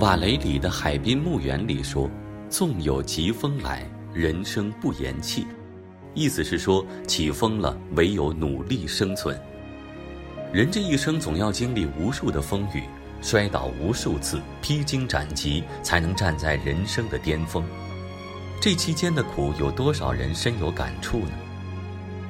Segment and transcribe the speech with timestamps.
[0.00, 2.08] 瓦雷里的《海滨墓园》里说
[2.48, 3.84] ：“纵有疾风来，
[4.14, 5.44] 人生不言弃。”
[6.14, 9.36] 意思是说，起风了，唯有努力生存。
[10.52, 12.84] 人这一生总要经历无数的风雨，
[13.20, 17.64] 摔倒无数次，披荆斩棘，才能站在人生的巅峰。
[18.60, 21.32] 这期间的苦，有多少人深有感触呢？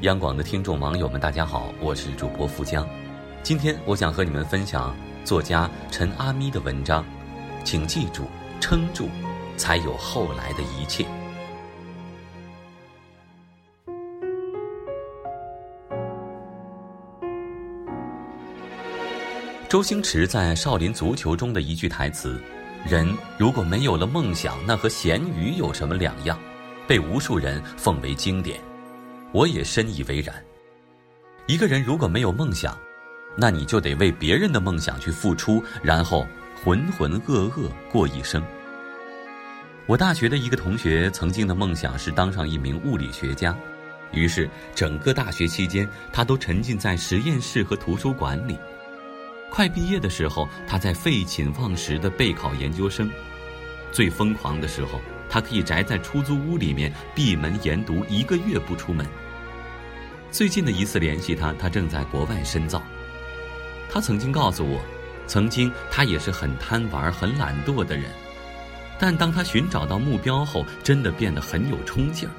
[0.00, 2.88] 央广的听众网友们，大家好，我是主播富江。
[3.42, 7.04] 今天我想和你们分享作家陈阿咪的文章。
[7.70, 8.24] 请记住，
[8.60, 9.10] 撑住，
[9.58, 11.04] 才有后来的一切。
[19.68, 22.40] 周星驰在《少林足球》中的一句台词
[22.88, 26.38] ：“人如果没有了梦想，那和咸鱼有什么两样？”
[26.88, 28.58] 被无数人奉为经典，
[29.30, 30.34] 我也深以为然。
[31.46, 32.74] 一个人如果没有梦想，
[33.36, 36.26] 那你就得为别人的梦想去付出，然后。
[36.64, 38.42] 浑浑噩噩过一生。
[39.86, 43.56] 我大学的一个同学曾经的梦想是当上一名物理学家，
[44.12, 48.58] 于是整个大学期间，他都沉浸在实验室和图书馆里。
[49.50, 53.10] 快毕业的时候，他在废寝忘食的备考研究生。
[53.90, 59.06] 最疯狂的时候，他可以宅在出租屋里面闭门研读一个月不出门。
[60.30, 62.82] 最近的一次联系他，他正在国外深造。
[63.88, 64.78] 他曾经告诉我。
[65.28, 68.06] 曾经，他也是很贪玩、很懒惰的人，
[68.98, 72.32] 但当他寻找到目标后，真的变得很有冲劲儿。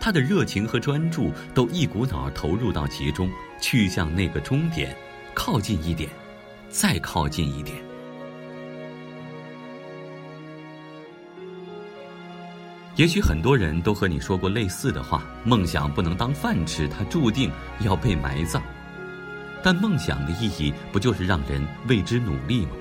[0.00, 4.96] 他的热情和专注都一股脑投入到其中，去向那个终点，
[5.34, 6.08] 靠近一点，
[6.68, 7.76] 再靠近一点。
[12.96, 18.62] 也许很多人都和你说过类似的话：梦想不能当饭吃，它注定要被埋葬。
[19.62, 22.72] 但梦想的意义不就是让人为之努力吗？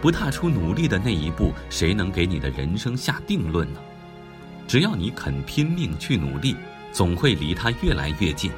[0.00, 3.80] 不踏出努力的那一步，谁能给你的人生下定论呢？
[4.66, 6.56] 只要你肯拼命去努力，
[6.92, 8.50] 总会离他越来越近。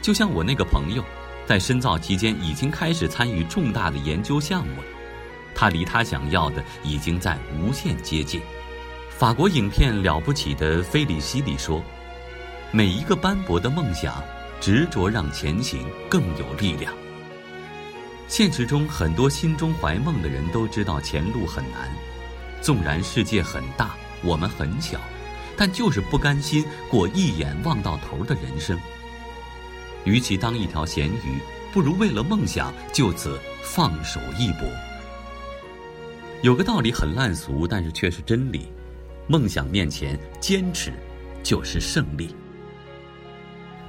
[0.00, 1.04] 就像我那个朋友，
[1.46, 4.88] 在深造期间已经开始参与重大的研究项目了，
[5.54, 8.40] 他离他想要的已经在无限接近。
[9.10, 11.80] 法国影片《了不起的菲利西》里说
[12.72, 14.20] ：“每一个斑驳的梦想。”
[14.62, 16.94] 执着让前行更有力量。
[18.28, 21.90] 现实中，很多心中怀梦的人都知道前路很难，
[22.60, 25.00] 纵然世界很大，我们很小，
[25.56, 28.78] 但就是不甘心过一眼望到头的人生。
[30.04, 31.40] 与其当一条咸鱼，
[31.72, 34.60] 不如为了梦想就此放手一搏。
[36.42, 38.68] 有个道理很烂俗，但是却是真理：
[39.26, 40.92] 梦想面前，坚持
[41.42, 42.32] 就是胜利。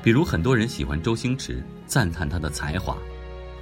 [0.03, 2.97] 比如很多人喜欢周星驰，赞叹他的才华，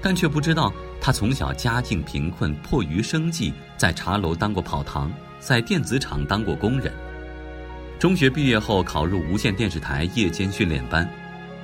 [0.02, 6.92] 但却不知道他从小家境贫困，迫于生计，在茶楼当过跑堂，在电子厂当过工人。
[8.00, 11.08] 中学毕业后考入无线电视台夜间训练班，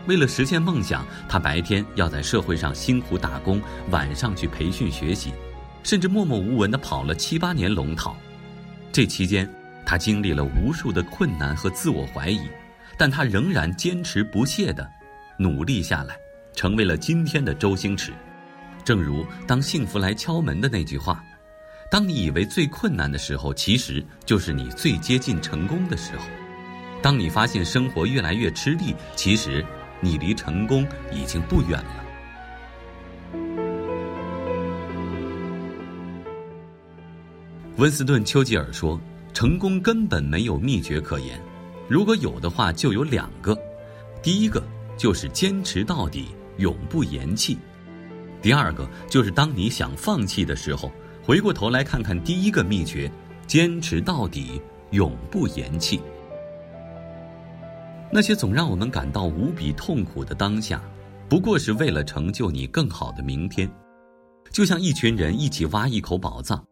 [0.06, 3.60] 为了实现梦想，他白天要在社会上辛苦打工，
[3.90, 5.34] 晚上去培训学习，
[5.82, 8.16] 甚至默默无闻地跑了七八年龙套。
[8.92, 9.52] 这期间，
[9.84, 12.42] 他经历了无数的困难和自我怀疑。
[12.98, 14.90] 但他仍然坚持不懈地
[15.38, 16.18] 努力下来，
[16.56, 18.12] 成为了今天的周星驰。
[18.84, 21.24] 正如当幸福来敲门的那句话
[21.92, 26.24] ：“当你以为最困难的时候，其实就是你最接近成功的时候；
[27.02, 29.64] 当你发现生活越来越吃力，其实
[30.02, 32.04] 你离成功已经不远了。”
[37.76, 39.00] 温斯顿·丘吉尔说
[39.36, 41.40] ：“成功根本没有秘诀可言。”
[41.90, 43.58] 如果有的话，就有两个，
[44.22, 44.62] 第一个
[44.98, 46.28] 就是坚持到底，
[46.58, 47.56] 永不言弃；
[48.42, 50.92] 第二个就是当你想放弃的时候，
[51.24, 53.10] 回过头来看看第一个秘诀：
[53.48, 54.62] 坚持到底，
[54.92, 56.02] 永不言弃。
[58.12, 60.82] 那些总让我们感到无比痛苦的当下，
[61.30, 63.70] 不过是为了成就你更好的明天。
[64.52, 66.66] 就像一群人一起挖一口宝藏，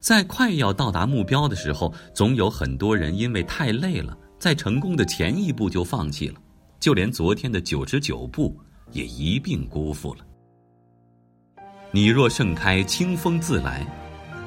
[0.00, 4.16] 在快要到达目标的时候，总有很多人因为太累了。
[4.44, 6.34] 在成功的前一步就放弃了，
[6.78, 8.54] 就连昨天的九十九步
[8.92, 10.20] 也一并辜负了。
[11.90, 13.80] 你若盛开，清风自来；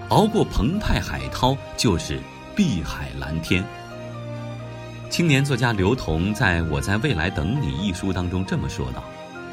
[0.09, 2.19] 熬过澎湃海涛，就是
[2.55, 3.65] 碧海蓝天。
[5.09, 9.03] 青年作家刘同在我在未来等你一书当中这么说道：“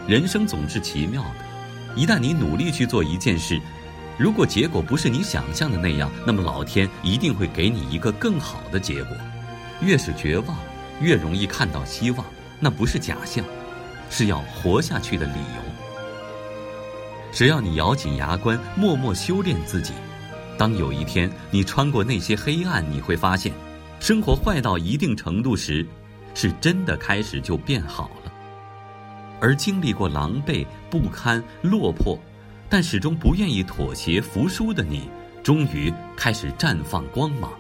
[0.07, 3.59] 人生总是奇妙的，一旦你努力去做一件事，
[4.19, 9.17] 如果结果不是你想象的那样，那么老天一定会给你一个更好的结果。”
[9.81, 10.57] 越是绝望，
[11.01, 12.25] 越容易看到希望。
[12.61, 13.45] 那不是假象，
[14.09, 15.63] 是要活下去的理由。
[17.33, 19.93] 只要你咬紧牙关，默默修炼自己，
[20.57, 23.53] 当有一天你穿过那些黑暗，你会发现，
[23.99, 25.85] 生活坏到一定程度时，
[26.33, 28.33] 是真的开始就变好了。
[29.41, 32.19] 而经历过狼狈、不堪、落魄，
[32.69, 35.11] 但始终不愿意妥协服输的你，
[35.43, 37.53] 终于开始绽放光芒。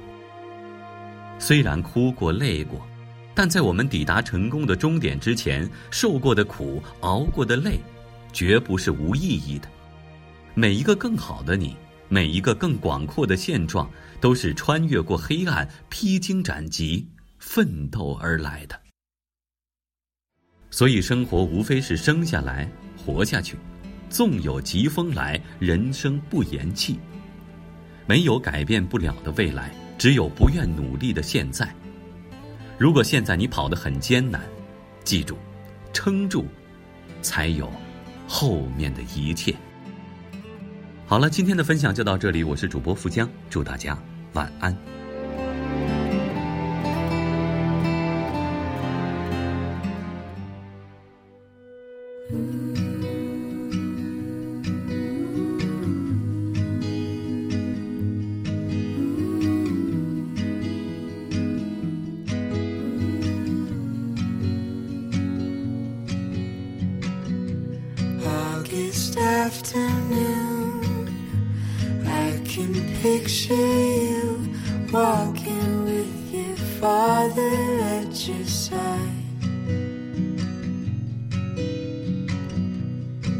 [1.44, 2.80] 虽然哭过、累过，
[3.34, 7.78] 但在我们抵达成功的终点之前，受过的苦、熬过的累，
[8.32, 9.68] 绝不是无意义的。
[10.54, 11.76] 每一个更好的你，
[12.08, 13.90] 每一个更广阔的现状，
[14.22, 17.06] 都是穿越过黑暗、披荆斩棘、
[17.38, 18.80] 奋斗而来的。
[20.70, 23.58] 所以，生活无非是生下来，活下去。
[24.08, 26.98] 纵有疾风来，人生不言弃。
[28.06, 31.68] 没有改变不了的未来，只有不愿努力的现在。
[32.78, 34.42] 如果现在你跑得很艰难，
[35.04, 35.36] 记住，
[35.92, 36.44] 撑住，
[37.22, 37.70] 才有
[38.26, 39.54] 后面的一切。
[41.06, 43.96] 好了，今天的分享就到这里，我是主播富江，祝大家
[44.32, 44.76] 晚安。
[68.74, 70.74] August afternoon,
[72.04, 74.52] I can picture you
[74.92, 77.54] walking with your father
[77.94, 79.44] at your side.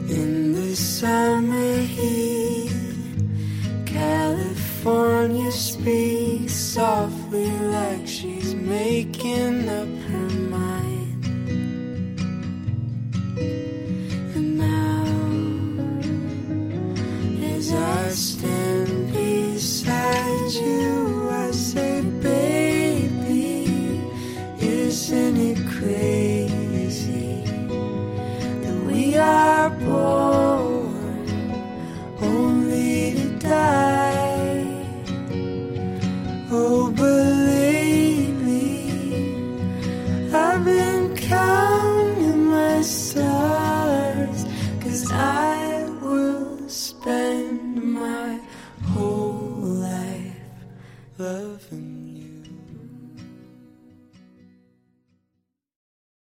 [0.09, 2.71] In the summer heat,
[3.87, 9.64] California speaks softly like she's making